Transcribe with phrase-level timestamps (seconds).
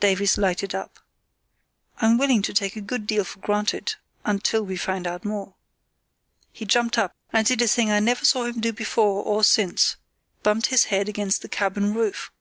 [0.00, 0.98] Davies lighted up.
[1.98, 5.52] "I'm willing to take a good deal for granted—until we find out more."
[6.50, 10.68] He jumped up, and did a thing I never saw him do before or since—bumped
[10.68, 12.32] his head against the cabin roof.